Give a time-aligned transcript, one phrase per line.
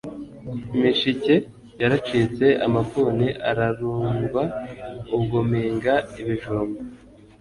[0.75, 1.35] imishike
[1.81, 4.43] yaracitse amafuni ararundwa,
[5.15, 6.79] ubwo mpinga ibijumba